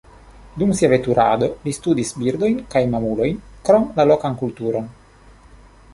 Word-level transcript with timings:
Dum 0.61 0.71
sia 0.79 0.87
veturado 0.93 1.49
li 1.67 1.73
studis 1.79 2.13
birdojn 2.23 2.57
kaj 2.77 2.83
mamulojn 2.95 3.39
krom 3.69 3.89
la 4.01 4.11
lokan 4.13 4.39
kulturon. 4.45 4.93